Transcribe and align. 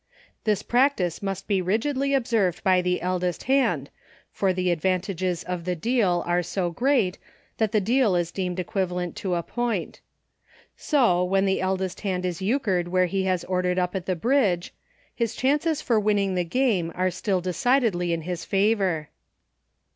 This 0.45 0.63
practice 0.63 1.21
must 1.21 1.47
be 1.47 1.61
rigidly 1.61 2.15
observed 2.15 2.63
by 2.63 2.81
the 2.81 3.01
eldest 3.03 3.43
hand, 3.43 3.91
for 4.31 4.51
the 4.51 4.71
advantages 4.71 5.43
of 5.43 5.63
the 5.63 5.75
deal 5.75 6.23
are 6.25 6.41
so 6.41 6.71
great, 6.71 7.19
that 7.59 7.71
the 7.71 7.79
deal 7.79 8.15
is 8.15 8.31
deemed 8.31 8.59
equivalent 8.59 9.15
to 9.17 9.35
a 9.35 9.43
point; 9.43 9.99
so, 10.75 11.23
when 11.23 11.45
the 11.45 11.61
eldest 11.61 12.01
hand 12.01 12.25
is 12.25 12.41
Euchred 12.41 12.87
where 12.87 13.05
he 13.05 13.25
has 13.25 13.43
ordered 13.43 13.77
up 13.77 13.95
at 13.95 14.07
the 14.07 14.15
Bridge, 14.15 14.73
his 15.13 15.35
PLAYING 15.35 15.49
ALONE. 15.51 15.57
57 15.59 15.69
chances 15.71 15.81
for 15.83 15.99
winning 15.99 16.33
the 16.33 16.45
game 16.45 16.91
are 16.95 17.11
still 17.11 17.39
deci 17.39 17.81
dedly 17.83 18.11
in 18.11 18.21
his 18.21 18.43
favor. 18.43 19.09